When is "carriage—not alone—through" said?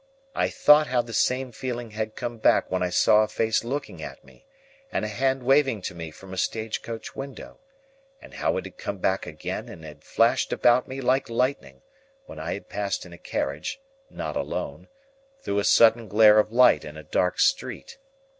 13.19-15.59